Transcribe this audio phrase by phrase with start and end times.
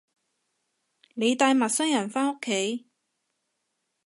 [1.13, 2.87] 你帶陌生人返屋企